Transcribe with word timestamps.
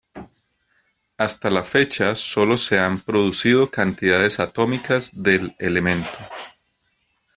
Hasta 1.17 1.51
la 1.51 1.61
fecha 1.61 2.15
sólo 2.15 2.57
se 2.57 2.79
han 2.79 3.01
producido 3.01 3.69
cantidades 3.69 4.39
atómicas 4.39 5.11
del 5.13 5.55
elemento. 5.59 6.09